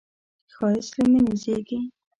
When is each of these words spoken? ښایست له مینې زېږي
ښایست 0.55 0.93
له 0.97 1.05
مینې 1.11 1.33
زېږي 1.41 1.79